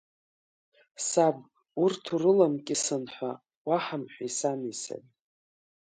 Саб, 1.07 1.37
урҭ 1.83 2.03
урыламкьысын 2.13 3.03
ҳәа 3.13 3.31
уаҳамҳәеи 3.67 4.31
сани 4.37 4.73
сареи! 4.83 5.09